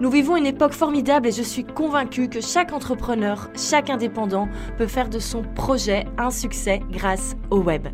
[0.00, 4.88] Nous vivons une époque formidable et je suis convaincue que chaque entrepreneur, chaque indépendant peut
[4.88, 7.86] faire de son projet un succès grâce au web.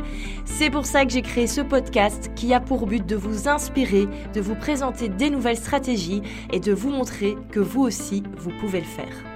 [0.47, 4.09] C'est pour ça que j'ai créé ce podcast qui a pour but de vous inspirer,
[4.35, 6.23] de vous présenter des nouvelles stratégies
[6.53, 9.30] et de vous montrer que vous aussi, vous pouvez le faire.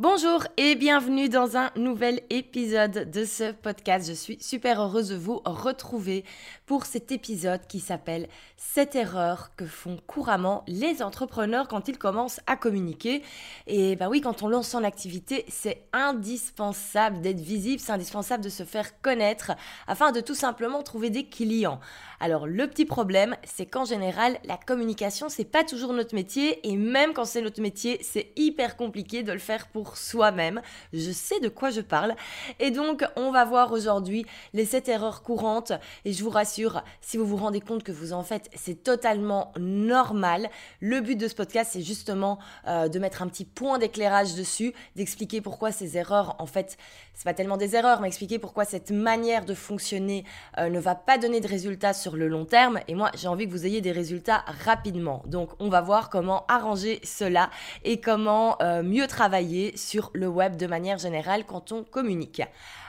[0.00, 4.08] Bonjour et bienvenue dans un nouvel épisode de ce podcast.
[4.08, 6.24] Je suis super heureuse de vous retrouver
[6.66, 8.26] pour cet épisode qui s'appelle
[8.56, 13.22] Cette erreur que font couramment les entrepreneurs quand ils commencent à communiquer.
[13.68, 18.48] Et ben oui, quand on lance son activité, c'est indispensable d'être visible, c'est indispensable de
[18.48, 19.52] se faire connaître
[19.86, 21.78] afin de tout simplement trouver des clients.
[22.18, 26.76] Alors le petit problème, c'est qu'en général, la communication, c'est pas toujours notre métier et
[26.76, 30.60] même quand c'est notre métier, c'est hyper compliqué de le faire pour soi-même.
[30.92, 32.14] Je sais de quoi je parle.
[32.58, 35.72] Et donc, on va voir aujourd'hui les 7 erreurs courantes
[36.04, 39.52] et je vous rassure, si vous vous rendez compte que vous en faites, c'est totalement
[39.58, 40.48] normal.
[40.80, 44.72] Le but de ce podcast, c'est justement euh, de mettre un petit point d'éclairage dessus,
[44.96, 46.76] d'expliquer pourquoi ces erreurs, en fait,
[47.14, 50.24] c'est pas tellement des erreurs, mais expliquer pourquoi cette manière de fonctionner
[50.58, 52.80] euh, ne va pas donner de résultats sur le long terme.
[52.88, 55.22] Et moi, j'ai envie que vous ayez des résultats rapidement.
[55.26, 57.50] Donc, on va voir comment arranger cela
[57.84, 62.42] et comment euh, mieux travailler sur le web de manière générale quand on communique.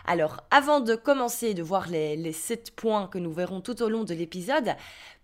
[0.08, 3.90] Alors, avant de commencer de voir les, les 7 points que nous verrons tout au
[3.90, 4.76] long de l'épisode,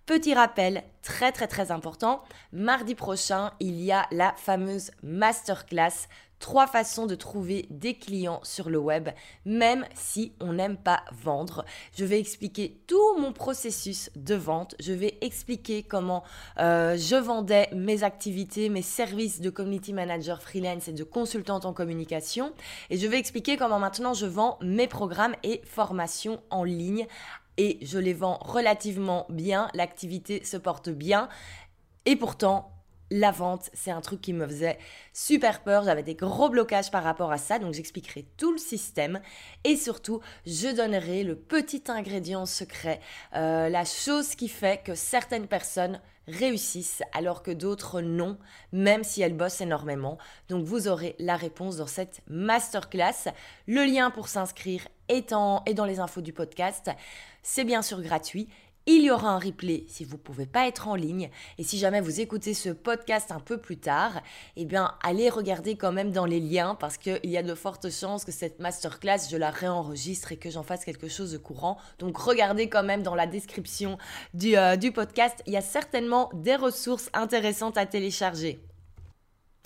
[0.07, 6.07] Petit rappel très très très important, mardi prochain, il y a la fameuse masterclass
[6.41, 9.09] Trois façons de trouver des clients sur le web,
[9.45, 11.63] même si on n'aime pas vendre.
[11.95, 14.73] Je vais expliquer tout mon processus de vente.
[14.79, 16.23] Je vais expliquer comment
[16.57, 21.73] euh, je vendais mes activités, mes services de community manager freelance et de consultante en
[21.73, 22.53] communication.
[22.89, 27.05] Et je vais expliquer comment maintenant je vends mes programmes et formations en ligne.
[27.57, 29.67] Et je les vends relativement bien.
[29.75, 31.29] L'activité se porte bien.
[32.05, 32.71] Et pourtant,
[33.11, 34.79] la vente, c'est un truc qui me faisait
[35.13, 35.83] super peur.
[35.83, 37.59] J'avais des gros blocages par rapport à ça.
[37.59, 39.21] Donc j'expliquerai tout le système.
[39.65, 43.01] Et surtout, je donnerai le petit ingrédient secret,
[43.35, 48.37] euh, la chose qui fait que certaines personnes réussissent alors que d'autres non,
[48.71, 50.17] même si elles bossent énormément.
[50.47, 53.33] Donc vous aurez la réponse dans cette masterclass.
[53.67, 55.33] Le lien pour s'inscrire est,
[55.65, 56.89] est dans les infos du podcast.
[57.43, 58.47] C'est bien sûr gratuit
[58.87, 61.29] il y aura un replay si vous ne pouvez pas être en ligne.
[61.57, 64.21] Et si jamais vous écoutez ce podcast un peu plus tard,
[64.55, 67.91] eh bien, allez regarder quand même dans les liens parce qu'il y a de fortes
[67.91, 71.77] chances que cette masterclass, je la réenregistre et que j'en fasse quelque chose de courant.
[71.99, 73.97] Donc, regardez quand même dans la description
[74.33, 75.43] du, euh, du podcast.
[75.45, 78.59] Il y a certainement des ressources intéressantes à télécharger.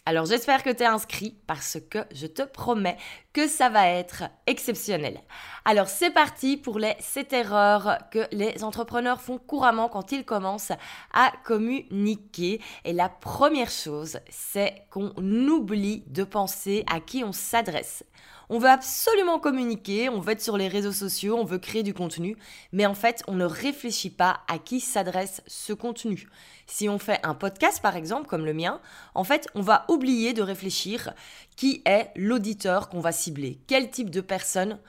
[0.08, 2.98] Alors j'espère que tu es inscrit parce que je te promets
[3.34, 5.20] que ça va être exceptionnel.
[5.66, 10.74] Alors c'est parti pour les 7 erreurs que les entrepreneurs font couramment quand ils commencent
[11.12, 12.62] à communiquer.
[12.84, 18.04] Et la première chose, c'est qu'on oublie de penser à qui on s'adresse.
[18.50, 21.94] On veut absolument communiquer, on veut être sur les réseaux sociaux, on veut créer du
[21.94, 22.38] contenu,
[22.72, 26.28] mais en fait, on ne réfléchit pas à qui s'adresse ce contenu.
[26.67, 28.81] Si on fait un podcast, par exemple, comme le mien,
[29.13, 31.13] en fait, on va oublier de réfléchir
[31.56, 34.79] qui est l'auditeur qu'on va cibler, quel type de personne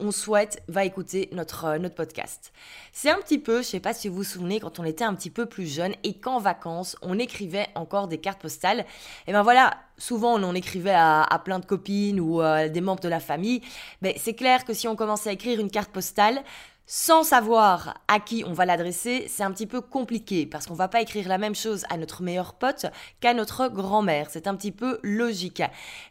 [0.00, 2.52] on souhaite va écouter notre, euh, notre podcast.
[2.92, 5.14] C'est un petit peu, je sais pas si vous vous souvenez, quand on était un
[5.14, 8.86] petit peu plus jeune et qu'en vacances, on écrivait encore des cartes postales.
[9.26, 12.80] Et ben voilà, souvent on en écrivait à, plein de copines ou à euh, des
[12.80, 13.60] membres de la famille.
[14.02, 16.42] Mais c'est clair que si on commençait à écrire une carte postale,
[16.90, 20.88] sans savoir à qui on va l'adresser, c'est un petit peu compliqué parce qu'on va
[20.88, 22.86] pas écrire la même chose à notre meilleur pote
[23.20, 24.28] qu'à notre grand-mère.
[24.30, 25.62] C'est un petit peu logique.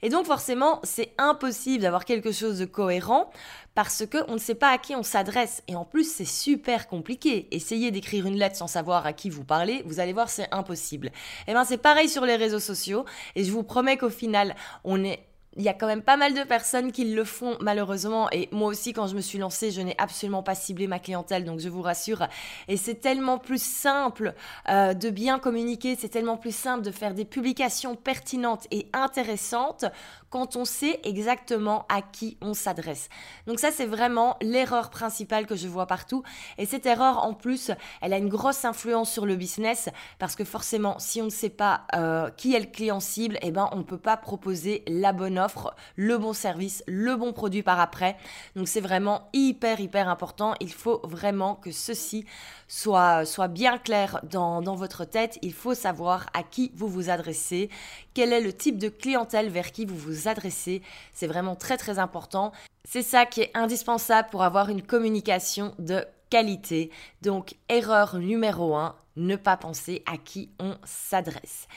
[0.04, 3.31] Et donc forcément, c'est impossible d'avoir quelque chose de cohérent
[3.78, 5.62] parce qu'on ne sait pas à qui on s'adresse.
[5.68, 7.48] Et en plus, c'est super compliqué.
[7.51, 11.07] Essayez d'écrire une lettre sans savoir à qui vous parlez, vous allez voir, c'est impossible.
[11.07, 11.12] Et
[11.50, 13.06] eh bien, c'est pareil sur les réseaux sociaux.
[13.36, 13.62] Et je vous
[13.97, 15.19] qu'au final, on est
[15.57, 18.69] il y a quand même pas mal de personnes qui le font malheureusement et moi
[18.69, 21.69] aussi quand je me suis lancée je n'ai absolument pas ciblé ma clientèle donc je
[21.69, 22.27] vous rassure
[22.68, 24.33] et c'est tellement plus simple
[24.69, 29.86] euh, de bien communiquer c'est tellement plus simple de faire des publications pertinentes et intéressantes
[30.30, 33.09] quand on sait exactement à qui on s'adresse.
[33.45, 36.24] Donc ça, c'est vraiment l'erreur principale que je vois partout.
[36.57, 37.71] Et cette erreur, en plus,
[38.01, 39.89] elle a une grosse influence sur le business
[40.19, 43.51] parce que forcément, si on ne sait pas euh, qui est le client cible, eh
[43.51, 47.31] ben, on ne peut pas proposer la bonne offre offre, le bon service, le bon
[47.31, 48.17] produit par après.
[48.57, 50.53] Donc c'est vraiment hyper, hyper important.
[50.59, 52.25] Il faut vraiment que ceci
[52.67, 55.39] soit, soit bien clair dans, dans votre tête.
[55.41, 57.69] Il faut savoir à qui vous vous adressez,
[58.13, 60.81] quel est le type de clientèle vers qui vous vous adressez.
[61.13, 62.51] C'est vraiment très, très important.
[62.83, 66.91] C'est ça qui est indispensable pour avoir une communication de qualité.
[67.21, 71.68] Donc, erreur numéro 1, ne pas penser à qui on s'adresse.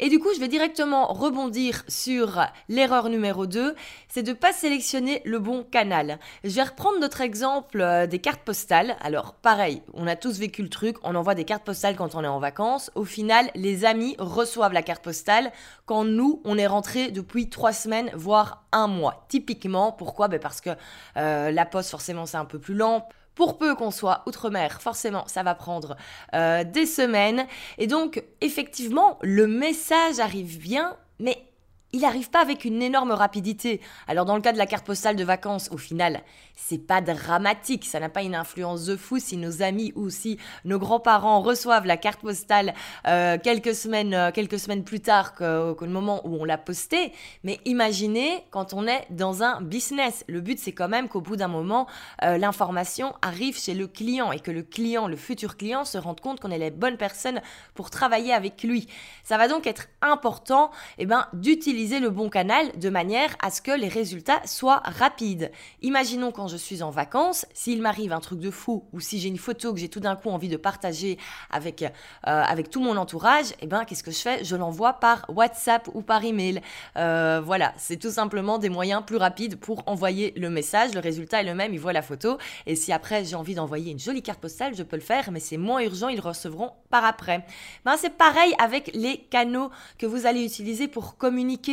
[0.00, 3.74] Et du coup, je vais directement rebondir sur l'erreur numéro 2,
[4.08, 6.20] c'est de ne pas sélectionner le bon canal.
[6.44, 8.96] Je vais reprendre notre exemple euh, des cartes postales.
[9.00, 12.22] Alors, pareil, on a tous vécu le truc, on envoie des cartes postales quand on
[12.22, 12.92] est en vacances.
[12.94, 15.52] Au final, les amis reçoivent la carte postale
[15.86, 19.26] quand nous, on est rentré depuis trois semaines, voire un mois.
[19.28, 20.28] Typiquement, pourquoi?
[20.28, 20.70] Ben Parce que
[21.16, 25.22] euh, la poste, forcément, c'est un peu plus lent pour peu qu'on soit outre-mer, forcément,
[25.28, 25.96] ça va prendre
[26.34, 27.46] euh, des semaines.
[27.78, 31.47] Et donc, effectivement, le message arrive bien, mais
[31.92, 33.80] il n'arrive pas avec une énorme rapidité.
[34.06, 36.22] Alors dans le cas de la carte postale de vacances, au final,
[36.54, 40.38] c'est pas dramatique, ça n'a pas une influence de fou si nos amis ou si
[40.64, 42.74] nos grands-parents reçoivent la carte postale
[43.06, 47.12] euh, quelques semaines euh, quelques semaines plus tard que, le moment où on l'a postée.
[47.42, 51.36] Mais imaginez quand on est dans un business, le but c'est quand même qu'au bout
[51.36, 51.86] d'un moment
[52.22, 56.20] euh, l'information arrive chez le client et que le client, le futur client, se rende
[56.20, 57.40] compte qu'on est les bonnes personnes
[57.74, 58.88] pour travailler avec lui.
[59.24, 63.62] Ça va donc être important, eh ben, d'utiliser le bon canal de manière à ce
[63.62, 65.52] que les résultats soient rapides.
[65.80, 69.28] Imaginons quand je suis en vacances, s'il m'arrive un truc de fou ou si j'ai
[69.28, 71.18] une photo que j'ai tout d'un coup envie de partager
[71.50, 71.86] avec, euh,
[72.24, 74.44] avec tout mon entourage, eh ben, qu'est-ce que je fais?
[74.44, 76.60] Je l'envoie par WhatsApp ou par email.
[76.96, 80.94] Euh, voilà, c'est tout simplement des moyens plus rapides pour envoyer le message.
[80.94, 82.38] Le résultat est le même, ils voient la photo.
[82.66, 85.40] Et si après j'ai envie d'envoyer une jolie carte postale, je peux le faire, mais
[85.40, 87.46] c'est moins urgent, ils recevront par après.
[87.84, 91.67] Ben, c'est pareil avec les canaux que vous allez utiliser pour communiquer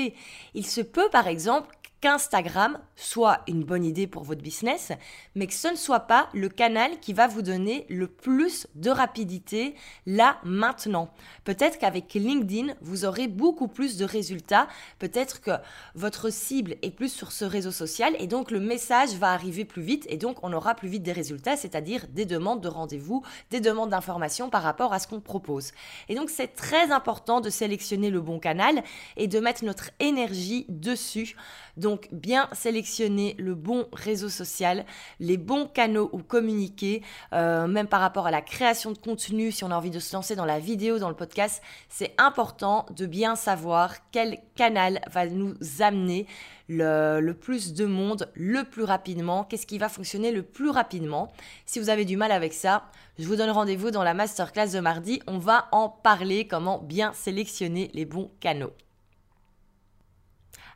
[0.53, 4.91] il se peut par exemple qu'Instagram soit une bonne idée pour votre business,
[5.33, 8.91] mais que ce ne soit pas le canal qui va vous donner le plus de
[8.91, 9.73] rapidité
[10.05, 11.09] là maintenant.
[11.45, 14.67] Peut-être qu'avec LinkedIn, vous aurez beaucoup plus de résultats.
[14.99, 15.49] Peut-être que
[15.95, 19.81] votre cible est plus sur ce réseau social et donc le message va arriver plus
[19.81, 23.61] vite et donc on aura plus vite des résultats, c'est-à-dire des demandes de rendez-vous, des
[23.61, 25.71] demandes d'informations par rapport à ce qu'on propose.
[26.07, 28.83] Et donc c'est très important de sélectionner le bon canal
[29.17, 31.35] et de mettre notre énergie dessus.
[31.77, 34.86] Donc bien sélectionner le bon réseau social,
[35.19, 37.01] les bons canaux où communiquer,
[37.33, 40.16] euh, même par rapport à la création de contenu, si on a envie de se
[40.16, 45.25] lancer dans la vidéo, dans le podcast, c'est important de bien savoir quel canal va
[45.25, 46.27] nous amener
[46.68, 51.31] le, le, plus de monde le plus rapidement, qu'est-ce qui va fonctionner le plus rapidement.
[51.66, 52.89] Si vous avez du mal avec ça,
[53.19, 55.22] je vous donne rendez-vous dans la masterclass de mardi.
[55.27, 58.74] On va en parler, comment bien sélectionner les bons canaux.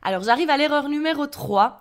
[0.02, 1.80] Alors j'arrive à l'erreur numéro 3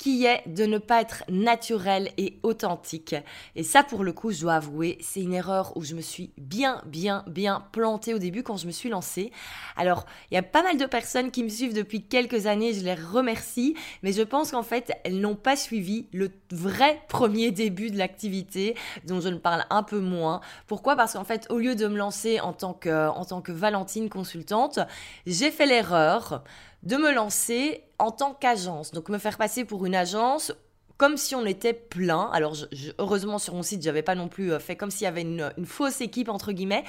[0.00, 3.14] qui est de ne pas être naturel et authentique.
[3.54, 6.32] Et ça, pour le coup, je dois avouer, c'est une erreur où je me suis
[6.38, 9.30] bien, bien, bien plantée au début quand je me suis lancée.
[9.76, 12.82] Alors, il y a pas mal de personnes qui me suivent depuis quelques années, je
[12.82, 17.90] les remercie, mais je pense qu'en fait, elles n'ont pas suivi le vrai premier début
[17.90, 18.76] de l'activité,
[19.06, 20.40] dont je ne parle un peu moins.
[20.66, 20.96] Pourquoi?
[20.96, 24.08] Parce qu'en fait, au lieu de me lancer en tant que, en tant que Valentine
[24.08, 24.78] consultante,
[25.26, 26.42] j'ai fait l'erreur
[26.82, 28.92] de me lancer en tant qu'agence.
[28.92, 30.52] Donc me faire passer pour une agence
[30.96, 32.28] comme si on était plein.
[32.32, 32.54] Alors
[32.98, 35.50] heureusement sur mon site, j'avais pas non plus euh, fait comme s'il y avait une,
[35.56, 36.84] une, fausse équipe entre guillemets,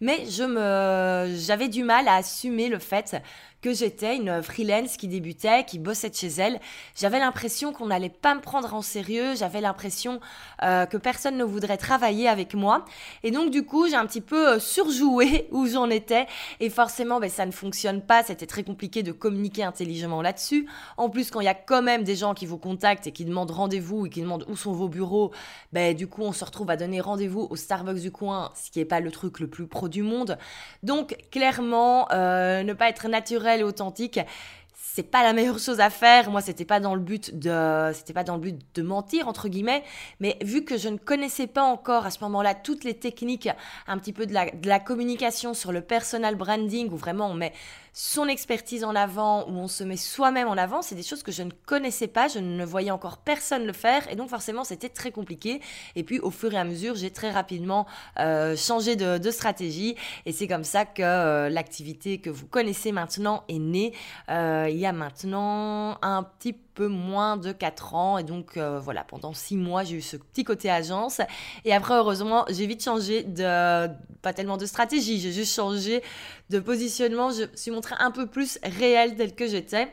[0.00, 3.16] mais je me j'avais du mal à assumer le fait
[3.62, 6.60] que j'étais une freelance qui débutait, qui bossait de chez elle.
[6.94, 10.20] J'avais l'impression qu'on n'allait pas me prendre en sérieux, j'avais l'impression
[10.62, 12.84] euh, que personne ne voudrait travailler avec moi.
[13.22, 16.26] Et donc du coup, j'ai un petit peu euh, surjoué où j'en étais.
[16.60, 18.22] Et forcément, ben, ça ne fonctionne pas.
[18.22, 20.66] C'était très compliqué de communiquer intelligemment là-dessus.
[20.96, 23.24] En plus, quand il y a quand même des gens qui vous contactent et qui
[23.24, 25.32] demandent rendez-vous et qui demandent où sont vos bureaux,
[25.72, 28.78] ben, du coup, on se retrouve à donner rendez-vous au Starbucks du coin, ce qui
[28.78, 30.38] n'est pas le truc le plus pro du monde.
[30.82, 34.20] Donc clairement, euh, ne pas être naturel et authentique,
[34.92, 36.30] c'est pas la meilleure chose à faire.
[36.30, 39.48] Moi, c'était pas dans le but de, c'était pas dans le but de mentir entre
[39.48, 39.84] guillemets,
[40.18, 43.48] mais vu que je ne connaissais pas encore à ce moment-là toutes les techniques,
[43.86, 47.34] un petit peu de la, de la communication sur le personal branding, où vraiment on
[47.34, 47.52] met
[47.92, 51.32] son expertise en avant, où on se met soi-même en avant, c'est des choses que
[51.32, 54.88] je ne connaissais pas, je ne voyais encore personne le faire, et donc forcément c'était
[54.88, 55.60] très compliqué.
[55.96, 57.86] Et puis au fur et à mesure, j'ai très rapidement
[58.18, 63.44] euh, changé de, stratégie, et c'est comme ça que euh, l'activité que vous connaissez maintenant
[63.48, 63.92] est née
[64.28, 68.18] euh, il y a maintenant un petit peu moins de 4 ans.
[68.18, 71.20] Et donc, euh, voilà, pendant 6 mois, j'ai eu ce petit côté agence.
[71.64, 73.88] Et après, heureusement, j'ai vite changé de,
[74.22, 76.02] pas tellement de stratégie, j'ai juste changé
[76.50, 77.30] de positionnement.
[77.30, 79.88] Je suis montrée un peu plus réelle telle que j'étais.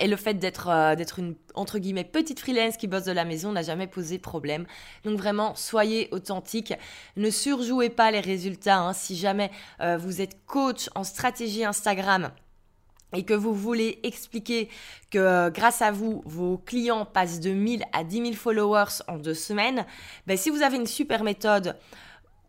[0.00, 3.24] Et le fait d'être euh, d'être une entre guillemets petite freelance qui bosse de la
[3.24, 4.66] maison n'a jamais posé problème.
[5.04, 6.74] Donc vraiment, soyez authentique.
[7.16, 8.78] Ne surjouez pas les résultats.
[8.78, 8.92] Hein.
[8.92, 12.30] Si jamais euh, vous êtes coach en stratégie Instagram
[13.14, 14.68] et que vous voulez expliquer
[15.10, 19.18] que euh, grâce à vous, vos clients passent de 1000 à 10 000 followers en
[19.18, 19.86] deux semaines,
[20.26, 21.76] ben, si vous avez une super méthode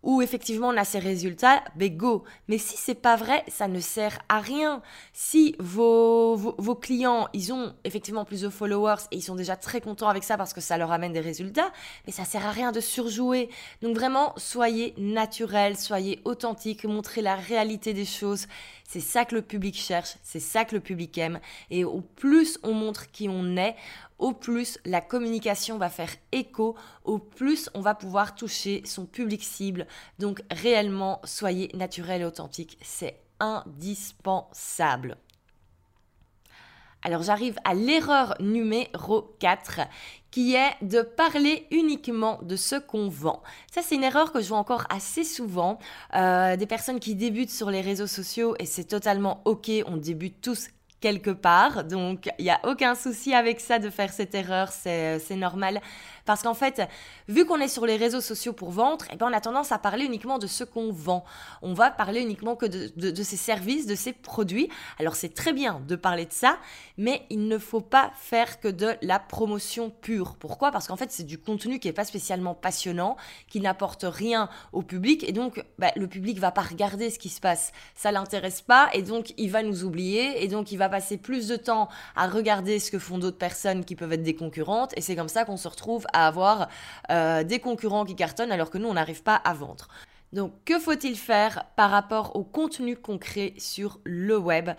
[0.05, 2.23] où effectivement on a ces résultats, ben go.
[2.47, 4.81] Mais si c'est pas vrai, ça ne sert à rien.
[5.13, 9.81] Si vos, vos, clients, ils ont effectivement plus de followers et ils sont déjà très
[9.81, 11.71] contents avec ça parce que ça leur amène des résultats,
[12.05, 13.49] mais ça sert à rien de surjouer.
[13.81, 18.45] Donc vraiment, soyez naturel, soyez authentique, montrez la réalité des choses.
[18.87, 21.39] C'est ça que le public cherche, c'est ça que le public aime.
[21.71, 23.75] Et au plus on montre qui on est,
[24.19, 29.43] au plus la communication va faire écho, au plus on va pouvoir toucher son public
[29.43, 29.87] cible.
[30.19, 35.17] Donc réellement, soyez naturel et authentique, c'est indispensable.
[37.05, 39.81] Alors j'arrive à l'erreur numéro 4
[40.31, 43.43] qui est de parler uniquement de ce qu'on vend.
[43.71, 45.77] Ça, c'est une erreur que je vois encore assez souvent.
[46.15, 50.41] Euh, des personnes qui débutent sur les réseaux sociaux et c'est totalement ok, on débute
[50.41, 50.69] tous
[50.99, 51.83] quelque part.
[51.83, 55.81] Donc, il n'y a aucun souci avec ça de faire cette erreur, c'est normal.
[56.25, 56.81] Parce qu'en fait,
[57.27, 59.77] vu qu'on est sur les réseaux sociaux pour vendre, eh ben, on a tendance à
[59.77, 61.23] parler uniquement de ce qu'on vend.
[61.61, 64.69] On va parler uniquement que de, de, ses services, de ses produits.
[64.99, 66.57] Alors c'est très bien de parler de ça,
[66.97, 70.35] mais il ne faut pas faire que de la promotion pure.
[70.35, 70.71] Pourquoi?
[70.71, 73.17] Parce qu'en fait, c'est du contenu qui n'est pas spécialement passionnant,
[73.47, 77.29] qui n'apporte rien au public, et donc bah, le public va pas regarder ce qui
[77.29, 77.71] se passe.
[77.95, 81.47] Ça l'intéresse pas, et donc il va nous oublier, et donc il va passer plus
[81.47, 85.01] de temps à regarder ce que font d'autres personnes qui peuvent être des concurrentes, et
[85.01, 86.69] c'est comme ça qu'on se retrouve à avoir
[87.11, 89.87] euh, des concurrents qui cartonnent alors que nous, on n'arrive pas à vendre.
[90.35, 94.69] Donc, que faut-il faire par rapport au contenu concret sur le web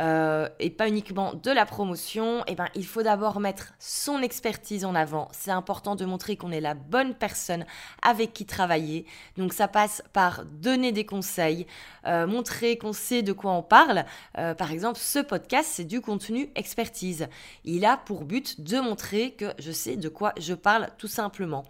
[0.00, 2.42] euh, et pas uniquement de la promotion?
[2.48, 5.28] Eh ben, il faut d'abord mettre son expertise en avant.
[5.30, 7.64] C'est important de montrer qu'on est la bonne personne
[8.02, 9.06] avec qui travailler.
[9.36, 11.68] Donc, ça passe par donner des conseils,
[12.06, 14.06] euh, montrer qu'on sait de quoi on parle.
[14.34, 17.28] par exemple, ce podcast, c'est du contenu expertise.
[17.62, 21.64] Il a pour but de montrer que je sais de quoi je parle tout simplement.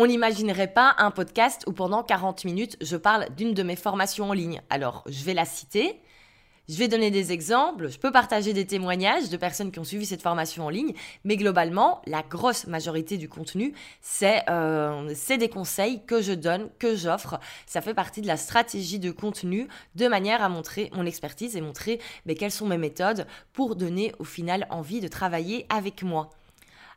[0.00, 4.30] On n'imaginerait pas un podcast où pendant 40 minutes, je parle d'une de mes formations
[4.30, 4.62] en ligne.
[4.70, 6.00] Alors, je vais la citer.
[6.68, 10.06] Je vais donner des exemples, je peux partager des témoignages de personnes qui ont suivi
[10.06, 10.92] cette formation en ligne,
[11.24, 16.94] mais globalement, la grosse majorité du contenu, c'est euh, des conseils que je donne, que
[16.94, 17.40] j'offre.
[17.66, 21.60] Ça fait partie de la stratégie de contenu de manière à montrer mon expertise et
[21.60, 26.30] montrer mais, quelles sont mes méthodes pour donner au final envie de travailler avec moi.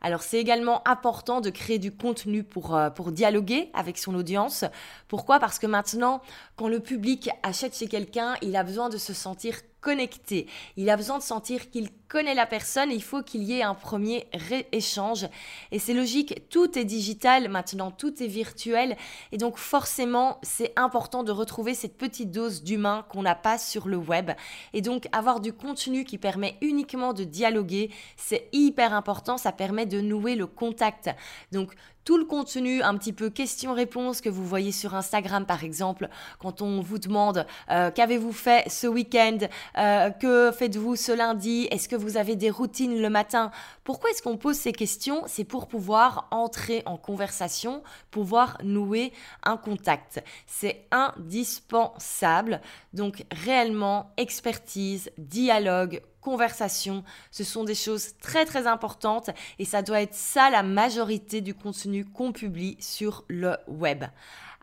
[0.02, 4.66] Alors c'est également important de créer du contenu pour, euh, pour dialoguer avec son audience.
[5.08, 5.40] Pourquoi?
[5.40, 6.22] Parce que maintenant,
[6.56, 10.48] quand le public achète chez quelqu'un, il a besoin de se sentir connecté.
[10.78, 12.92] Il a besoin de sentir qu'il connaît la personne.
[12.92, 14.28] Il faut qu'il y ait un premier
[14.72, 15.28] échange.
[15.72, 18.96] Et c'est logique, tout est digital maintenant, tout est virtuel.
[19.32, 23.88] Et donc forcément, c'est important de retrouver cette petite dose d'humain qu'on n'a pas sur
[23.88, 24.32] le web.
[24.74, 29.38] Et donc avoir du contenu qui permet uniquement de dialoguer, c'est hyper important.
[29.38, 31.10] Ça permet de nouer le contact.
[31.52, 31.74] Donc
[32.04, 36.62] tout le contenu, un petit peu questions-réponses que vous voyez sur Instagram par exemple, quand
[36.62, 39.38] on vous demande euh, qu'avez-vous fait ce week-end,
[39.78, 43.52] euh, que faites-vous ce lundi, est-ce que vous avez des routines le matin?
[43.84, 45.24] Pourquoi est-ce qu'on pose ces questions?
[45.28, 49.12] C'est pour pouvoir entrer en conversation, pouvoir nouer
[49.44, 50.24] un contact.
[50.48, 52.62] C'est indispensable.
[52.94, 57.04] Donc réellement, expertise, dialogue, conversation.
[57.32, 61.54] Ce sont des choses très très importantes et ça doit être ça la majorité du
[61.54, 64.06] contenu qu'on publie sur le web.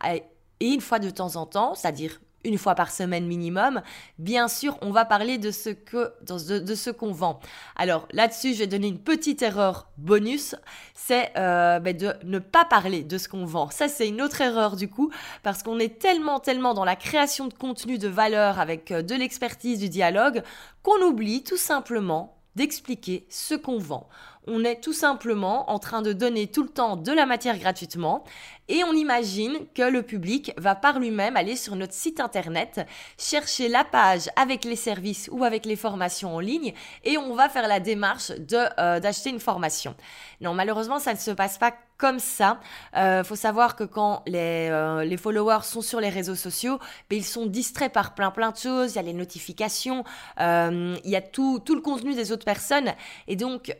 [0.07, 0.23] Et
[0.61, 3.81] une fois de temps en temps, c'est-à-dire une fois par semaine minimum,
[4.17, 7.39] bien sûr, on va parler de ce que de, ce qu'on vend.
[7.75, 10.55] Alors là-dessus, je vais donner une petite erreur bonus,
[10.93, 13.69] c'est euh, ben, de ne pas parler de ce qu'on vend.
[13.69, 15.11] Ça, c'est une autre erreur du coup,
[15.43, 19.15] parce qu'on est tellement, tellement dans la création de contenu de valeur avec euh, de
[19.15, 20.43] l'expertise, du dialogue,
[20.83, 24.09] qu'on oublie tout simplement d'expliquer ce qu'on vend
[24.49, 28.23] on est tout simplement en train de donner tout le temps de la matière gratuitement
[28.69, 32.85] et on imagine que le public va par lui-même aller sur notre site internet,
[33.17, 37.49] chercher la page avec les services ou avec les formations en ligne et on va
[37.49, 39.95] faire la démarche euh, d'acheter une formation.
[40.39, 42.59] Non, malheureusement, ça ne se passe pas comme ça.
[42.93, 46.79] Il euh, faut savoir que quand les, euh, les, followers sont sur les réseaux sociaux,
[47.09, 48.93] ben, ils sont distraits par plein plein de choses.
[48.93, 50.03] Il y a les notifications,
[50.39, 52.93] il y a tout, tout le contenu des autres personnes.
[53.27, 53.75] Et donc,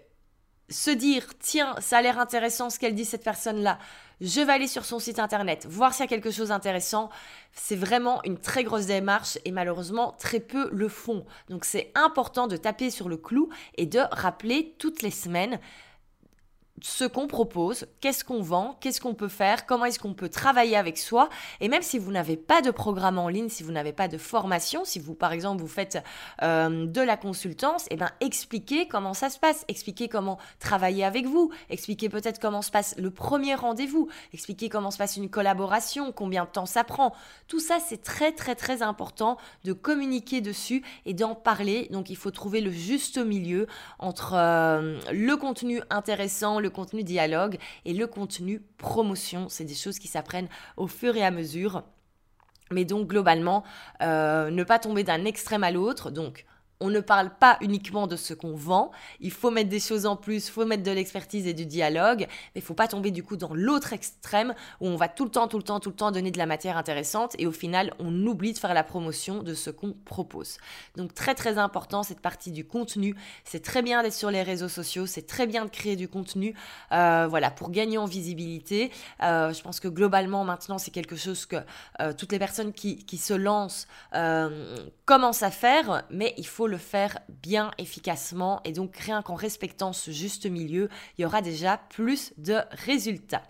[0.70, 3.80] se dire, tiens, ça a l'air intéressant ce qu'elle dit cette personne-là,
[4.22, 7.10] je vais aller sur son site internet, voir s'il y a quelque chose d'intéressant,
[7.54, 11.26] c'est vraiment une très grosse démarche et malheureusement très peu le font.
[11.50, 15.60] Donc c'est important de taper sur le clou et de rappeler toutes les semaines
[16.82, 20.76] ce qu'on propose, qu'est-ce qu'on vend, qu'est-ce qu'on peut faire, comment est-ce qu'on peut travailler
[20.76, 21.30] avec soi.
[21.60, 24.18] Et même si vous n'avez pas de programme en ligne, si vous n'avez pas de
[24.18, 25.98] formation, si vous par exemple vous faites
[26.42, 31.04] euh, de la consultance, et eh ben expliquez comment ça se passe, expliquez comment travailler
[31.04, 35.30] avec vous, expliquez peut-être comment se passe le premier rendez-vous, expliquez comment se passe une
[35.30, 37.14] collaboration, combien de temps ça prend.
[37.48, 41.88] Tout ça c'est très très très important de communiquer dessus et d'en parler.
[41.92, 43.68] Donc il faut trouver le juste milieu
[43.98, 49.50] entre euh, le contenu intéressant, le contenu dialogue et le contenu promotion.
[49.50, 50.48] C'est des choses qui s'apprennent
[50.78, 51.84] au fur et à mesure.
[52.72, 53.64] Mais donc globalement,
[54.04, 56.12] euh, ne pas tomber d'un extrême à l'autre.
[56.12, 56.46] Donc
[56.82, 60.16] on ne parle pas uniquement de ce qu'on vend, il faut mettre des choses en
[60.16, 63.22] plus, il faut mettre de l'expertise et du dialogue, mais il faut pas tomber du
[63.22, 65.96] coup dans l'autre extrême où on va tout le temps, tout le temps, tout le
[65.96, 69.44] temps donner de la matière intéressante et au final on oublie de faire la promotion
[69.44, 70.58] de ce qu'on propose.
[70.96, 74.70] Donc très très important cette partie du contenu, c'est très bien d'être sur les réseaux
[74.70, 76.56] sociaux, c'est très bien de créer du contenu,
[76.94, 78.92] euh, voilà, pour gagner en visibilité.
[79.22, 81.58] Euh, je pense que globalement maintenant c'est quelque chose que
[82.00, 83.88] euh, toutes les personnes qui, qui se lancent
[85.06, 89.94] commencent à faire, mais il faut le faire bien efficacement et donc rien qu'en respectant
[89.94, 93.44] ce juste milieu, il y aura déjà plus de résultats.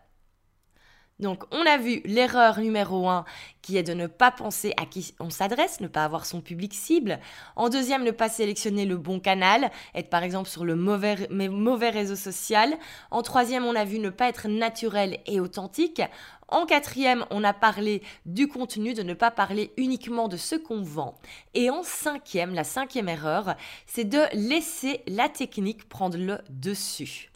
[1.20, 3.26] Donc on a vu l'erreur numéro 1
[3.62, 6.74] qui est de ne pas penser à qui on s'adresse, ne pas avoir son public
[6.74, 7.20] cible.
[7.56, 11.90] En deuxième, ne pas sélectionner le bon canal, être par exemple sur le mauvais, mauvais
[11.90, 12.74] réseau social.
[13.12, 16.02] En troisième, on a vu ne pas être naturel et authentique.
[16.48, 20.82] En quatrième, on a parlé du contenu, de ne pas parler uniquement de ce qu'on
[20.82, 21.16] vend.
[21.54, 27.30] Et en cinquième, la cinquième erreur, c'est de laisser la technique prendre le dessus.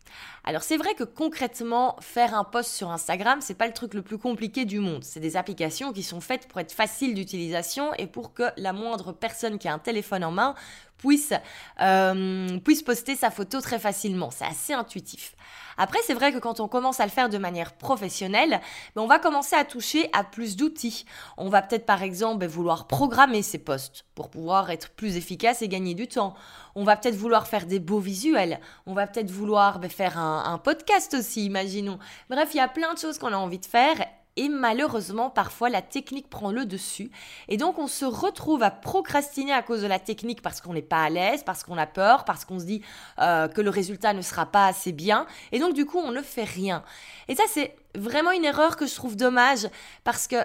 [0.46, 4.02] Alors c'est vrai que concrètement, faire un post sur Instagram, c'est pas le truc le
[4.02, 5.04] plus compliqué du monde.
[5.04, 9.14] C'est des applications qui sont faites pour être faciles d'utilisation et pour que la moindre
[9.14, 10.54] personne qui a un téléphone en main
[10.98, 11.34] puisse,
[11.82, 14.32] euh, puisse poster sa photo très facilement.
[14.32, 15.36] C'est assez intuitif.
[15.78, 18.62] Après, c'est vrai que quand on commence à le faire de manière professionnelle,
[18.96, 21.06] ben, on va commencer à toucher à plus d'outils.
[21.38, 25.62] On va peut-être par exemple ben, vouloir programmer ses posts pour pouvoir être plus efficace
[25.62, 26.36] et gagner du temps.
[26.75, 28.60] On va peut-être vouloir faire des beaux visuels.
[28.86, 32.00] On va peut-être vouloir ben, faire un, un podcast aussi, imaginons.
[32.29, 33.98] Bref, il y a plein de choses qu'on a envie de faire
[34.35, 37.11] et malheureusement, parfois, la technique prend le dessus.
[37.50, 40.81] Et donc, on se retrouve à procrastiner à cause de la technique parce qu'on n'est
[40.81, 42.81] pas à l'aise, parce qu'on a peur, parce qu'on se dit
[43.19, 45.27] euh, que le résultat ne sera pas assez bien.
[45.51, 46.83] Et donc, du coup, on ne fait rien.
[47.27, 49.68] Et ça, c'est vraiment une erreur que je trouve dommage
[50.03, 50.38] parce que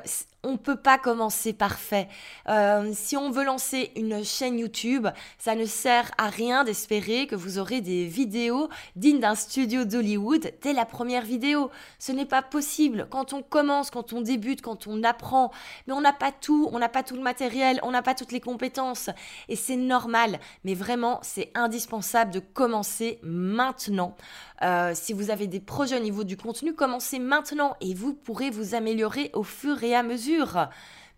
[0.45, 2.09] on peut pas commencer parfait.
[2.49, 7.35] Euh, si on veut lancer une chaîne YouTube, ça ne sert à rien d'espérer que
[7.35, 11.71] vous aurez des vidéos dignes d'un studio d'Hollywood dès la première vidéo.
[11.99, 13.09] Ce n'est pas possible.
[13.11, 15.51] Quand on commence, quand on débute, quand on apprend,
[15.87, 18.33] mais on n'a pas tout, on n'a pas tout le matériel, on n'a pas toutes
[18.33, 19.11] les compétences.
[19.49, 20.39] Et c'est normal.
[20.63, 24.15] Mais vraiment, c'est indispensable de commencer maintenant.
[24.63, 27.38] Euh, si vous avez des projets au niveau du contenu, commencez maintenant
[27.81, 30.69] et vous pourrez vous améliorer au fur et à mesure.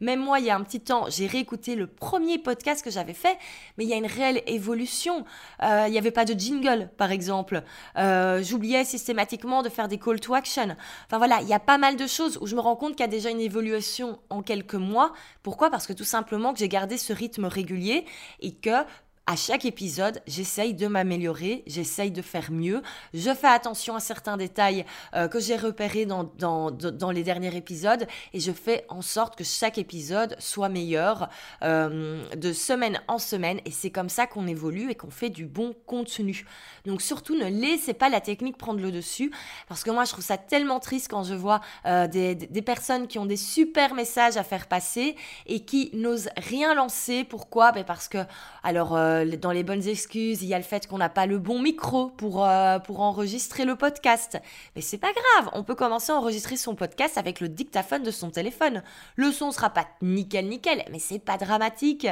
[0.01, 3.13] Même moi, il y a un petit temps, j'ai réécouté le premier podcast que j'avais
[3.13, 3.37] fait,
[3.77, 5.27] mais il y a une réelle évolution.
[5.63, 7.63] Euh, il n'y avait pas de jingle, par exemple.
[7.99, 10.75] Euh, j'oubliais systématiquement de faire des call to action.
[11.07, 13.01] Enfin voilà, il y a pas mal de choses où je me rends compte qu'il
[13.01, 15.13] y a déjà une évolution en quelques mois.
[15.43, 15.69] Pourquoi?
[15.71, 18.07] Parce que tout simplement que j'ai gardé ce rythme régulier
[18.41, 18.85] et que
[19.31, 22.83] à chaque épisode, j'essaye de m'améliorer, j'essaye de faire mieux.
[23.15, 27.55] Je fais attention à certains détails euh, que j'ai repérés dans, dans, dans, les derniers
[27.55, 31.29] épisodes et je fais en sorte que chaque épisode soit meilleur
[31.63, 33.61] euh, de semaine en semaine.
[33.67, 36.45] Et c'est comme ça qu'on évolue et qu'on fait du bon contenu.
[36.85, 39.31] Donc surtout, ne laissez pas la technique prendre le dessus
[39.69, 43.07] parce que moi, je trouve ça tellement triste quand je vois euh, des, des personnes
[43.07, 45.15] qui ont des super messages à faire passer
[45.47, 47.23] et qui n'osent rien lancer.
[47.23, 47.71] Pourquoi?
[47.71, 48.19] Ben Parce que,
[48.65, 51.61] alors, dans les bonnes excuses, il y a le fait qu'on n'a pas le bon
[51.61, 54.39] micro pour, euh, pour enregistrer le podcast.
[54.75, 58.11] Mais c'est pas grave, on peut commencer à enregistrer son podcast avec le dictaphone de
[58.11, 58.83] son téléphone.
[59.17, 62.07] Le son sera pas nickel nickel, mais c'est pas dramatique.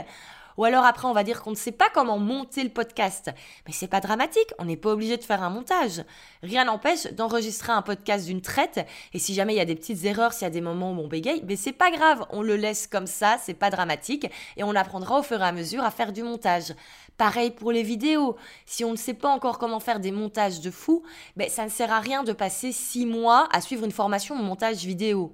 [0.58, 3.30] Ou alors après, on va dire qu'on ne sait pas comment monter le podcast.
[3.66, 6.02] Mais c'est pas dramatique, on n'est pas obligé de faire un montage.
[6.42, 8.84] Rien n'empêche d'enregistrer un podcast d'une traite.
[9.14, 10.98] Et si jamais il y a des petites erreurs, s'il y a des moments où
[10.98, 14.26] on bégaye, mais c'est pas grave, on le laisse comme ça, c'est pas dramatique.
[14.56, 16.74] Et on apprendra au fur et à mesure à faire du montage.
[17.16, 18.36] Pareil pour les vidéos.
[18.66, 21.04] Si on ne sait pas encore comment faire des montages de fou,
[21.36, 24.42] ben ça ne sert à rien de passer six mois à suivre une formation de
[24.42, 25.32] montage vidéo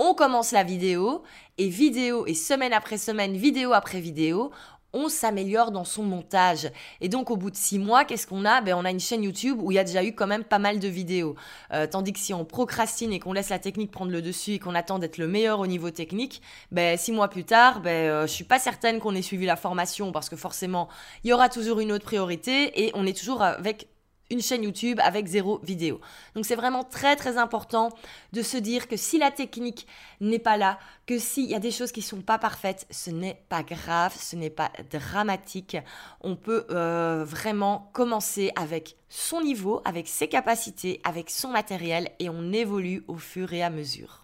[0.00, 1.22] on commence la vidéo
[1.58, 4.50] et vidéo et semaine après semaine, vidéo après vidéo,
[4.94, 6.72] on s'améliore dans son montage.
[7.02, 8.62] Et donc au bout de six mois, qu'est-ce qu'on a?
[8.62, 10.58] Ben, On a une chaîne YouTube où il y a déjà eu quand même pas
[10.58, 11.36] mal de vidéos.
[11.74, 14.58] Euh, tandis que si on procrastine et qu'on laisse la technique prendre le dessus et
[14.58, 16.40] qu'on attend d'être le meilleur au niveau technique,
[16.72, 19.56] ben, six mois plus tard, ben, euh, je suis pas certaine qu'on ait suivi la
[19.56, 20.88] formation parce que forcément,
[21.24, 23.86] il y aura toujours une autre priorité et on est toujours avec
[24.30, 26.00] une chaîne YouTube avec zéro vidéo.
[26.34, 27.90] Donc c'est vraiment très très important
[28.32, 29.86] de se dire que si la technique
[30.20, 33.42] n'est pas là, que s'il y a des choses qui sont pas parfaites, ce n'est
[33.48, 35.76] pas grave, ce n'est pas dramatique.
[36.20, 42.28] On peut euh, vraiment commencer avec son niveau, avec ses capacités, avec son matériel et
[42.28, 44.19] on évolue au fur et à mesure.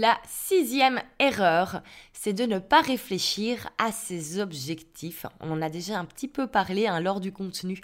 [0.00, 1.82] La sixième erreur,
[2.12, 5.26] c'est de ne pas réfléchir à ses objectifs.
[5.40, 7.80] On en a déjà un petit peu parlé hein, lors du contenu.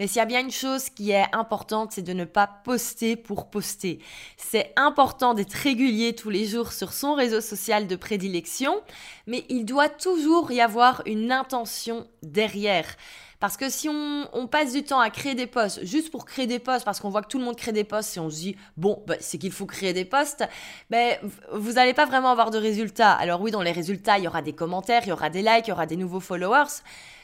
[0.00, 3.16] Mais s'il y a bien une chose qui est importante, c'est de ne pas poster
[3.16, 3.98] pour poster.
[4.38, 8.80] C'est important d'être régulier tous les jours sur son réseau social de prédilection,
[9.26, 12.96] mais il doit toujours y avoir une intention derrière.
[13.40, 16.58] Parce que si on, passe du temps à créer des posts juste pour créer des
[16.58, 18.56] posts, parce qu'on voit que tout le monde crée des posts et on se dit,
[18.76, 20.44] bon, bah, c'est qu'il faut créer des posts,
[20.90, 21.16] ben,
[21.52, 23.12] vous n'allez pas vraiment avoir de résultats.
[23.12, 25.66] Alors oui, dans les résultats, il y aura des commentaires, il y aura des likes,
[25.66, 26.82] il y aura des nouveaux followers.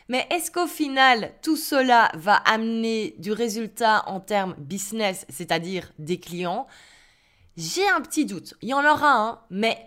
[0.08, 6.20] Mais est-ce qu'au final, tout cela va amener du résultat en termes business, c'est-à-dire des
[6.20, 6.66] clients?
[7.56, 8.54] J'ai un petit doute.
[8.62, 9.78] Il y en aura un, mais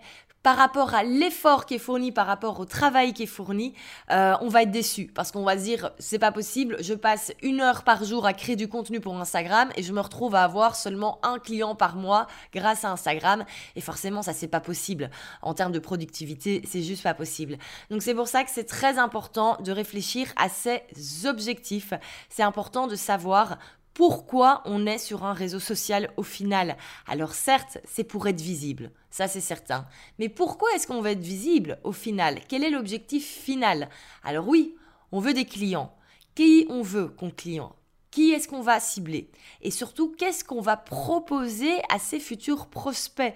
[0.48, 3.74] par rapport à l'effort qui est fourni, par rapport au travail qui est fourni,
[4.10, 7.34] euh, on va être déçu parce qu'on va se dire c'est pas possible, je passe
[7.42, 10.44] une heure par jour à créer du contenu pour Instagram et je me retrouve à
[10.44, 13.44] avoir seulement un client par mois grâce à Instagram
[13.76, 15.10] et forcément ça c'est pas possible
[15.42, 17.58] en termes de productivité, c'est juste pas possible.
[17.90, 20.80] Donc c'est pour ça que c'est très important de réfléchir à ses
[21.26, 21.92] objectifs.
[22.30, 23.58] C'est important de savoir
[23.98, 26.76] pourquoi on est sur un réseau social au final.
[27.08, 29.86] Alors certes, c'est pour être visible, ça c'est certain.
[30.20, 32.38] Mais pourquoi est-ce qu'on veut être visible au final?
[32.46, 33.88] Quel est l'objectif final?
[34.22, 34.76] Alors oui,
[35.10, 35.92] on veut des clients.
[36.36, 37.74] Qui on veut comme client?
[38.12, 39.32] Qui est-ce qu'on va cibler?
[39.62, 43.34] Et surtout, qu'est-ce qu'on va proposer à ses futurs prospects?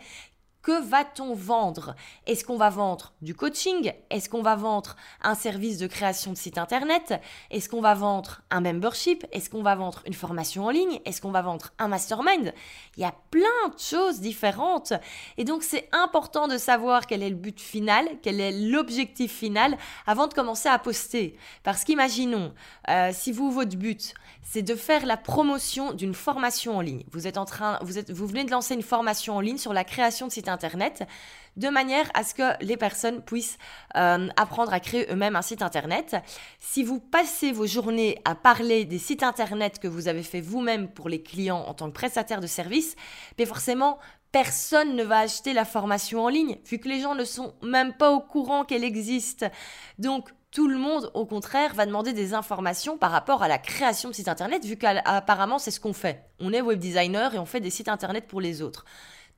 [0.62, 1.96] Que va-t-on vendre?
[2.27, 3.92] Est-ce qu'on va vendre du coaching?
[4.11, 7.20] Est-ce qu'on va vendre un service de création de site internet?
[7.51, 9.27] Est-ce qu'on va vendre un membership?
[9.33, 11.01] Est-ce qu'on va vendre une formation en ligne?
[11.05, 12.55] Est-ce qu'on va vendre un mastermind?
[12.96, 14.92] Il y a plein de choses différentes.
[15.37, 19.77] Et donc c'est important de savoir quel est le but final, quel est l'objectif final
[20.07, 21.37] avant de commencer à poster.
[21.64, 22.55] Parce qu'imaginons,
[22.88, 27.05] euh, si vous, votre but, c'est de faire la promotion d'une formation en ligne.
[27.11, 29.72] Vous êtes en train, vous, êtes, vous venez de lancer une formation en ligne sur
[29.72, 30.51] la création de site internet
[31.56, 33.58] de manière à ce que les personnes puissent
[33.96, 36.16] euh, apprendre à créer eux-mêmes un site internet.
[36.58, 40.88] Si vous passez vos journées à parler des sites internet que vous avez fait vous-même
[40.88, 42.96] pour les clients en tant que prestataire de service,
[43.38, 43.98] mais forcément,
[44.32, 47.92] personne ne va acheter la formation en ligne, vu que les gens ne sont même
[47.92, 49.44] pas au courant qu'elle existe.
[49.98, 54.10] Donc, tout le monde, au contraire, va demander des informations par rapport à la création
[54.10, 56.26] de sites internet, vu qu'apparemment, c'est ce qu'on fait.
[56.40, 58.84] On est web designer et on fait des sites internet pour les autres.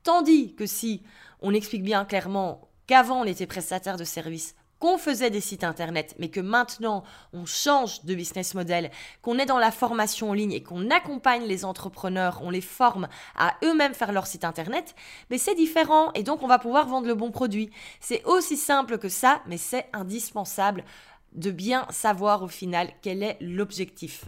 [0.05, 1.03] Tandis que si
[1.41, 6.15] on explique bien clairement qu'avant on était prestataire de services, qu'on faisait des sites internet,
[6.19, 8.91] mais que maintenant on change de business model,
[9.23, 13.09] qu'on est dans la formation en ligne et qu'on accompagne les entrepreneurs, on les forme
[13.35, 14.95] à eux-mêmes faire leur site internet,
[15.31, 17.71] mais c'est différent et donc on va pouvoir vendre le bon produit.
[17.99, 20.85] C'est aussi simple que ça, mais c'est indispensable
[21.33, 24.27] de bien savoir au final quel est l'objectif.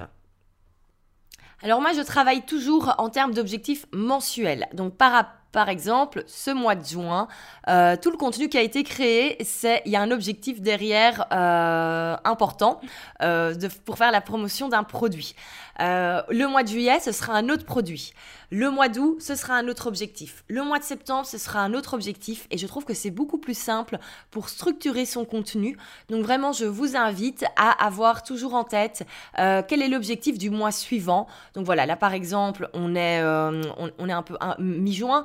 [1.63, 4.69] Alors moi, je travaille toujours en termes d'objectifs mensuels.
[4.75, 7.29] Donc par, par exemple, ce mois de juin,
[7.69, 11.25] euh, tout le contenu qui a été créé, c'est il y a un objectif derrière
[11.33, 12.79] euh, important
[13.23, 13.55] euh,
[13.87, 15.35] pour faire la promotion d'un produit.
[15.79, 18.13] le mois de juillet, ce sera un autre produit.
[18.51, 20.45] Le mois d'août, ce sera un autre objectif.
[20.49, 22.47] Le mois de septembre, ce sera un autre objectif.
[22.51, 23.99] Et je trouve que c'est beaucoup plus simple
[24.31, 25.77] pour structurer son contenu.
[26.09, 29.05] Donc vraiment, je vous invite à avoir toujours en tête
[29.37, 31.27] quel est l'objectif du mois suivant.
[31.55, 35.25] Donc voilà, là par exemple, on est, on, est un peu mi-juin.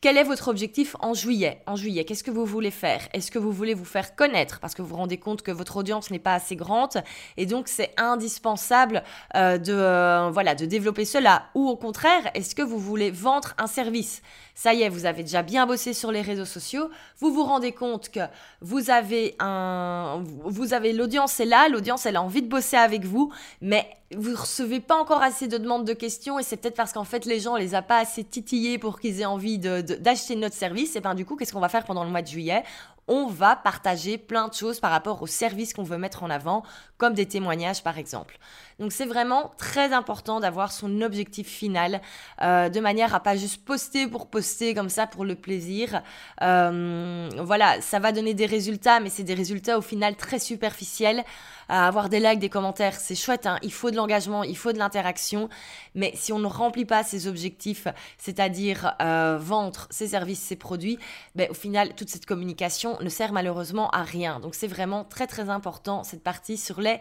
[0.00, 3.00] Quel est votre objectif en juillet En juillet, qu'est-ce que vous voulez faire?
[3.12, 4.60] Est-ce que vous voulez vous faire connaître?
[4.60, 7.02] Parce que vous vous rendez compte que votre audience n'est pas assez grande
[7.36, 9.02] et donc c'est indispensable
[9.34, 11.46] euh, de euh, voilà de développer cela.
[11.56, 14.22] Ou au contraire, est-ce que vous voulez vendre un service?
[14.54, 17.70] Ça y est, vous avez déjà bien bossé sur les réseaux sociaux, vous vous rendez
[17.70, 18.20] compte que
[18.60, 23.04] vous avez un, vous avez l'audience est là, l'audience elle a envie de bosser avec
[23.04, 26.92] vous, mais vous recevez pas encore assez de demandes de questions et c'est peut-être parce
[26.92, 29.58] qu'en fait les gens les a pas assez titillés pour qu'ils aient envie
[29.92, 30.96] d'acheter notre service.
[30.96, 32.64] Et ben du coup, qu'est-ce qu'on va faire pendant le mois de juillet?
[33.06, 36.62] On va partager plein de choses par rapport au service qu'on veut mettre en avant,
[36.98, 38.38] comme des témoignages par exemple.
[38.78, 42.00] Donc c'est vraiment très important d'avoir son objectif final,
[42.42, 46.02] euh, de manière à pas juste poster pour poster comme ça pour le plaisir.
[46.42, 51.24] Euh, voilà, ça va donner des résultats, mais c'est des résultats au final très superficiels.
[51.68, 53.58] avoir des likes, des commentaires, c'est chouette, hein.
[53.62, 55.50] il faut de l'engagement, il faut de l'interaction,
[55.94, 60.98] mais si on ne remplit pas ses objectifs, c'est-à-dire euh, vendre ses services, ses produits,
[61.34, 64.40] ben, au final, toute cette communication ne sert malheureusement à rien.
[64.40, 67.00] Donc c'est vraiment très très important cette partie sur les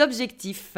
[0.00, 0.76] objectifs.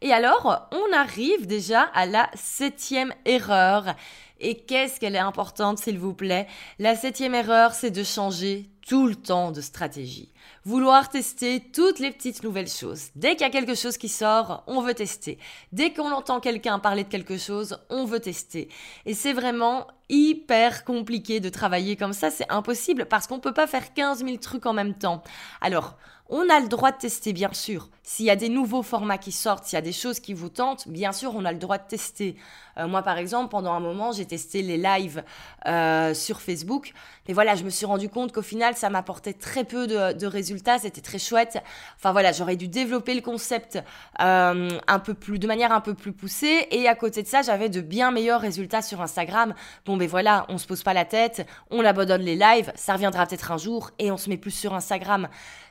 [0.00, 3.94] Et alors, on arrive déjà à la septième erreur.
[4.40, 6.46] Et qu'est-ce qu'elle est importante, s'il vous plaît?
[6.78, 10.32] La septième erreur, c'est de changer tout le temps de stratégie.
[10.64, 13.08] Vouloir tester toutes les petites nouvelles choses.
[13.16, 15.38] Dès qu'il y a quelque chose qui sort, on veut tester.
[15.72, 18.68] Dès qu'on entend quelqu'un parler de quelque chose, on veut tester.
[19.04, 23.52] Et c'est vraiment hyper compliqué de travailler comme ça, c'est impossible parce qu'on ne peut
[23.52, 25.22] pas faire 15 000 trucs en même temps.
[25.60, 25.96] Alors,
[26.28, 27.88] on a le droit de tester, bien sûr.
[28.02, 30.48] S'il y a des nouveaux formats qui sortent, s'il y a des choses qui vous
[30.48, 32.36] tentent, bien sûr, on a le droit de tester.
[32.78, 35.22] Euh, moi, par exemple, pendant un moment, j'ai testé les lives
[35.66, 36.92] euh, sur Facebook.
[37.26, 40.78] Mais voilà, je me suis rendu compte qu'au final, ça m'apportait très peu de, résultats.
[40.78, 41.58] C'était très chouette.
[41.96, 43.78] Enfin voilà, j'aurais dû développer le concept
[44.20, 46.66] euh, un peu plus, de manière un peu plus poussée.
[46.70, 49.54] Et à côté de ça, j'avais de bien meilleurs résultats sur Instagram.
[49.86, 53.26] Bon, ben voilà, on se pose pas la tête, on abandonne les lives, ça reviendra
[53.26, 55.28] peut-être un jour et on se met plus sur Instagram.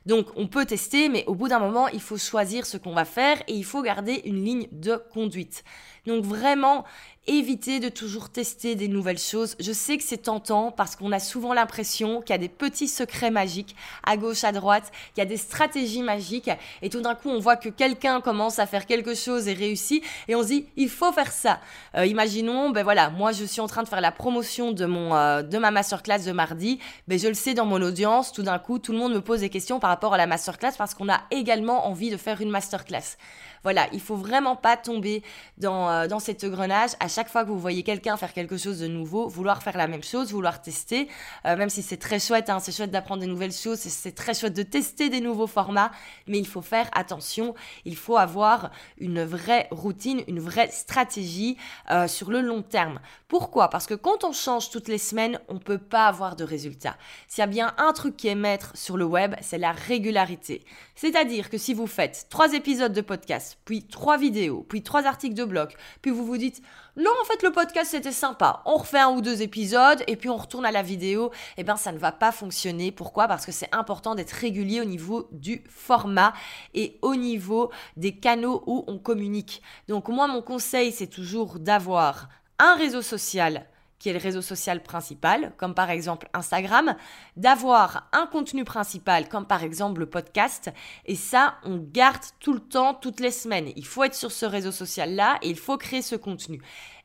[0.08, 3.06] Donc on peut tester, mais au bout d'un moment, il faut choisir ce qu'on va
[3.06, 5.64] faire et il faut garder une ligne de conduite.
[6.06, 6.86] Donc vraiment,
[7.28, 9.56] évitez de toujours tester des nouvelles choses.
[9.60, 12.88] Je sais que c'est tentant parce qu'on a souvent l'impression qu'il y a des petits
[12.88, 16.50] secrets magiques à gauche, à droite, qu'il y a des stratégies magiques
[16.82, 20.04] et tout d'un coup on voit que quelqu'un commence à faire quelque chose et réussit
[20.28, 21.60] et on se dit il faut faire ça.
[21.96, 25.16] Euh, imaginons, ben voilà, moi je suis en train de faire la promotion de mon
[25.16, 28.60] euh, de ma masterclass de mardi, ben je le sais dans mon audience, tout d'un
[28.60, 31.10] coup tout le monde me pose des questions par rapport à la masterclass parce qu'on
[31.10, 33.18] a également envie de faire une masterclass.
[33.64, 35.24] Voilà, il faut vraiment pas tomber
[35.58, 36.92] dans, euh, dans cet engrenage.
[37.00, 39.88] À chaque fois que vous voyez quelqu'un faire quelque chose de nouveau, vouloir faire la
[39.88, 41.08] même chose, vouloir tester,
[41.46, 44.34] euh, même si c'est très chouette, hein, c'est chouette d'apprendre des nouvelles choses, c'est très
[44.34, 45.92] chouette de tester des nouveaux formats,
[46.28, 51.58] mais il faut faire attention, il faut avoir une vraie routine, une vraie stratégie
[51.92, 53.00] euh, sur le long terme.
[53.28, 53.70] Pourquoi?
[53.70, 56.98] Parce que quand on change toutes les semaines, on peut pas avoir de résultats.
[57.28, 60.64] S'il y a bien un truc qui est maître sur le web, c'est la régularité.
[60.96, 65.36] C'est-à-dire que si vous faites trois épisodes de podcast, puis trois vidéos, puis trois articles
[65.36, 66.62] de blog, puis vous vous dites
[66.98, 70.30] non, en fait, le podcast c'était sympa, on refait un ou deux épisodes et puis
[70.30, 72.92] on retourne à la vidéo, eh bien ça ne va pas fonctionner.
[72.92, 73.28] Pourquoi?
[73.28, 76.34] Parce que c'est important d'être régulier au niveau du format
[76.74, 79.62] et au niveau des canaux où on communique.
[79.88, 83.68] Donc moi, mon conseil, c'est toujours d'avoir un réseau social
[84.00, 86.96] qui est le réseau social principal, comme par exemple Instagram,
[87.36, 90.72] d'avoir un contenu principal, comme par exemple le podcast,
[91.06, 93.72] et ça, on garde tout le temps, toutes les semaines.
[93.76, 96.62] Il faut être sur ce réseau social-là et il faut créer ce contenu.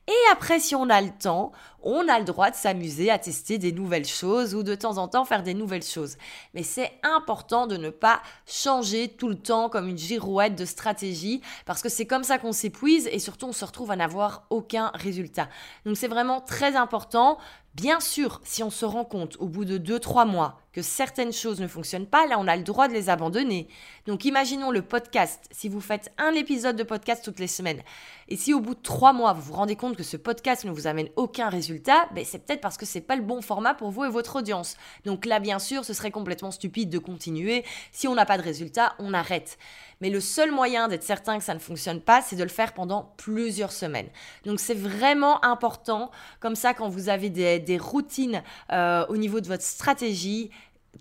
[0.09, 1.53] Et après, si on a le temps,
[1.85, 5.07] on a le droit de s'amuser à tester des nouvelles choses ou de temps en
[5.07, 6.17] temps faire des nouvelles choses.
[6.55, 11.41] Mais c'est important de ne pas changer tout le temps comme une girouette de stratégie
[11.67, 14.91] parce que c'est comme ça qu'on s'épuise et surtout on se retrouve à n'avoir aucun
[14.95, 15.49] résultat.
[15.87, 17.39] Donc c'est vraiment très important
[17.75, 21.59] Bien sûr, si on se rend compte au bout de 2-3 mois que certaines choses
[21.59, 23.67] ne fonctionnent pas, là on a le droit de les abandonner.
[24.07, 27.81] Donc imaginons le podcast, si vous faites un épisode de podcast toutes les semaines,
[28.29, 30.71] et si au bout de 3 mois vous vous rendez compte que ce podcast ne
[30.71, 33.91] vous amène aucun résultat, ben c'est peut-être parce que c'est pas le bon format pour
[33.91, 34.77] vous et votre audience.
[35.07, 38.43] Donc là bien sûr ce serait complètement stupide de continuer, si on n'a pas de
[38.43, 39.57] résultat, on arrête.
[40.03, 42.75] Mais le seul moyen d'être certain que ça ne fonctionne pas, c'est de le faire
[42.75, 44.09] pendant plusieurs semaines.
[44.45, 46.11] Donc c'est vraiment important,
[46.41, 50.51] comme ça quand vous avez des, routines euh, au niveau de votre stratégie,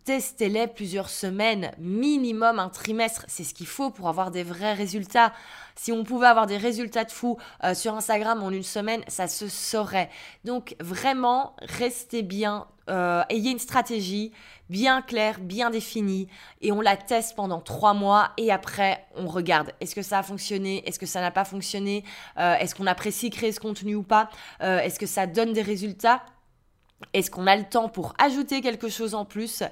[0.06, 3.26] testez-les plusieurs semaines, minimum un trimestre.
[3.28, 5.34] C'est ce qu'il faut pour avoir des vrais résultats.
[5.76, 9.28] Si on pouvait avoir des résultats de fou euh, sur Instagram en une semaine, ça
[9.28, 10.10] se saurait.
[10.44, 14.32] Donc vraiment, restez bien, euh, ayez une stratégie,
[14.70, 16.28] bien claire, bien définie,
[16.62, 19.72] et on la teste pendant trois mois, et après, on regarde.
[19.82, 20.88] Est-ce que ça a fonctionné?
[20.88, 22.04] Est-ce que ça n'a pas fonctionné?
[22.38, 24.30] Euh, Est-ce qu'on apprécie créer ce contenu ou pas?
[24.62, 26.24] Euh, Est-ce que ça donne des résultats?
[27.14, 29.64] Est-ce qu'on a le temps pour ajouter quelque chose en plus?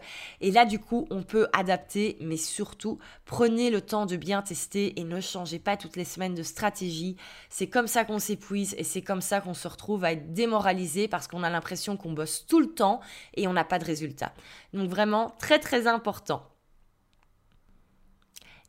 [0.41, 4.99] Et là, du coup, on peut adapter, mais surtout, prenez le temps de bien tester
[4.99, 7.15] et ne changez pas toutes les semaines de stratégie.
[7.49, 11.07] C'est comme ça qu'on s'épuise et c'est comme ça qu'on se retrouve à être démoralisé
[11.07, 12.99] parce qu'on a l'impression qu'on bosse tout le temps
[13.35, 14.33] et on n'a pas de résultat.
[14.73, 16.43] Donc vraiment, très très important.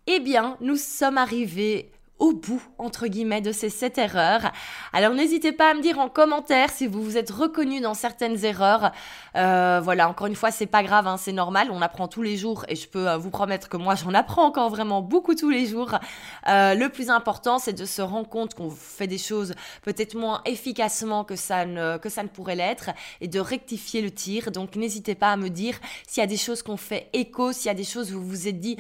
[0.07, 4.53] Eh bien, nous sommes arrivés au bout, entre guillemets, de ces 7 erreurs.
[4.93, 8.45] Alors n'hésitez pas à me dire en commentaire si vous vous êtes reconnu dans certaines
[8.45, 8.93] erreurs.
[9.37, 12.37] Euh, voilà, encore une fois, c'est pas grave, hein, c'est normal, on apprend tous les
[12.37, 15.51] jours et je peux euh, vous promettre que moi j'en apprends encore vraiment beaucoup tous
[15.51, 15.99] les jours.
[16.47, 20.43] Euh, le plus important, c'est de se rendre compte qu'on fait des choses peut-être moins
[20.45, 22.91] efficacement que ça ne, que ça ne pourrait l'être
[23.23, 24.51] et de rectifier le tir.
[24.51, 25.75] Donc n'hésitez pas à me dire
[26.07, 28.29] s'il y a des choses qu'on fait écho, s'il y a des choses où vous
[28.29, 28.77] vous êtes dit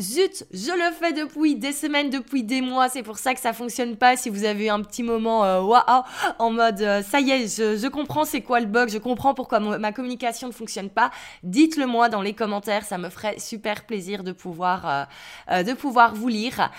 [0.00, 3.52] Zut, je le fais depuis des semaines, depuis des mois, c'est pour ça que ça
[3.52, 4.16] fonctionne pas.
[4.16, 6.02] Si vous avez eu un petit moment euh, waouh
[6.38, 9.60] en mode euh, ça y est, je, comprends c'est quoi le bug, je comprends pourquoi
[9.60, 11.10] ma communication ne fonctionne pas,
[11.42, 15.08] dites-le moi dans les commentaires, ça me ferait super plaisir de pouvoir,
[15.50, 16.70] euh, de pouvoir vous lire.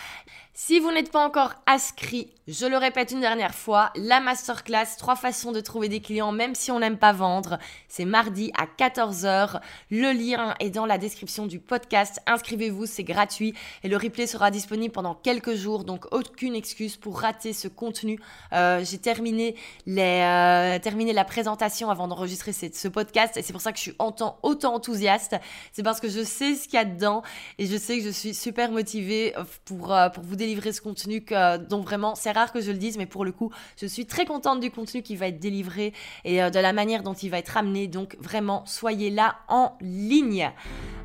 [0.56, 5.16] Si vous n'êtes pas encore inscrit, je le répète une dernière fois, la masterclass, trois
[5.16, 9.62] façons de trouver des clients même si on n'aime pas vendre, c'est mardi à 14h.
[9.89, 12.20] Le lien est dans la description du podcast.
[12.28, 17.20] Inscrivez-vous, c'est gratuit et le replay sera disponible pendant quelques jours, donc aucune excuse pour
[17.20, 18.20] rater ce contenu.
[18.52, 23.78] Euh, j'ai euh, terminé la présentation avant d'enregistrer ce podcast et c'est pour ça que
[23.80, 25.36] je suis autant, enthousiaste.
[25.72, 27.24] C'est parce que je sais ce qu'il y a dedans
[27.58, 29.34] et je sais que je suis super motivée
[29.66, 32.78] pour, euh, pour vous délivrer ce contenu que, dont vraiment, c'est rare que je le
[32.78, 35.94] dise, mais pour le coup, je suis très contente du contenu qui va être délivré
[36.26, 37.88] et euh, de la manière dont il va être amené.
[37.88, 40.52] Donc vraiment, soyez là en ligne.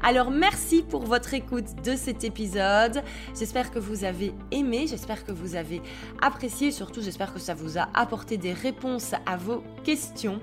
[0.02, 3.02] Alors merci pour votre écoute de cet épisode.
[3.38, 5.82] J'espère que vous avez aimé, j'espère que vous avez
[6.20, 10.40] apprécié, surtout j'espère que ça vous a apporté des réponses à vos questions.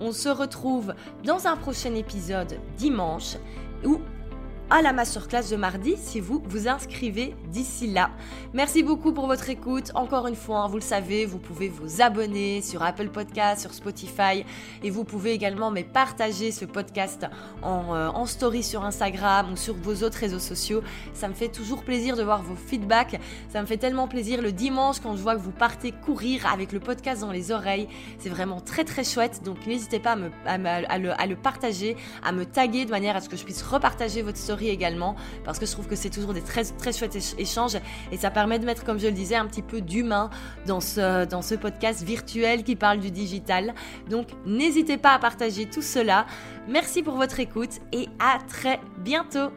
[0.00, 3.36] On se retrouve dans un prochain épisode dimanche
[3.84, 4.00] où
[4.72, 8.08] à la masterclass de mardi si vous vous inscrivez d'ici là.
[8.54, 9.90] Merci beaucoup pour votre écoute.
[9.94, 14.46] Encore une fois, vous le savez, vous pouvez vous abonner sur Apple Podcast, sur Spotify
[14.82, 17.26] et vous pouvez également mais partager ce podcast
[17.60, 20.82] en, euh, en story sur Instagram ou sur vos autres réseaux sociaux.
[21.12, 23.20] Ça me fait toujours plaisir de voir vos feedbacks.
[23.52, 26.72] Ça me fait tellement plaisir le dimanche quand je vois que vous partez courir avec
[26.72, 27.88] le podcast dans les oreilles.
[28.18, 29.42] C'est vraiment très très chouette.
[29.44, 30.12] Donc n'hésitez pas
[30.46, 33.36] à, me, à, le, à le partager, à me taguer de manière à ce que
[33.36, 36.64] je puisse repartager votre story également parce que je trouve que c'est toujours des très,
[36.64, 37.76] très chouettes échanges
[38.10, 40.30] et ça permet de mettre, comme je le disais, un petit peu d'humain
[40.66, 43.74] dans ce, dans ce podcast virtuel qui parle du digital.
[44.08, 46.26] Donc n'hésitez pas à partager tout cela.
[46.68, 49.50] Merci pour votre écoute et à très bientôt.